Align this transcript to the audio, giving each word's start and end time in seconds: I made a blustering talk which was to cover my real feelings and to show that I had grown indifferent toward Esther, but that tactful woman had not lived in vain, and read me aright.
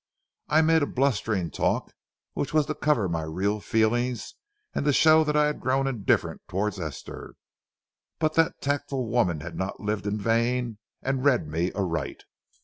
I 0.49 0.63
made 0.63 0.81
a 0.81 0.87
blustering 0.87 1.51
talk 1.51 1.93
which 2.33 2.55
was 2.55 2.65
to 2.65 2.73
cover 2.73 3.07
my 3.07 3.21
real 3.21 3.59
feelings 3.59 4.33
and 4.73 4.83
to 4.85 4.93
show 4.93 5.23
that 5.23 5.37
I 5.37 5.45
had 5.45 5.59
grown 5.59 5.85
indifferent 5.85 6.41
toward 6.47 6.79
Esther, 6.79 7.35
but 8.17 8.33
that 8.33 8.59
tactful 8.61 9.05
woman 9.07 9.41
had 9.41 9.55
not 9.55 9.79
lived 9.79 10.07
in 10.07 10.17
vain, 10.19 10.79
and 11.03 11.23
read 11.23 11.47
me 11.47 11.71
aright. 11.75 12.23